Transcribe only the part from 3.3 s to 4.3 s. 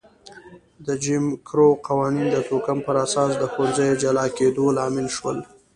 د ښوونځیو جلا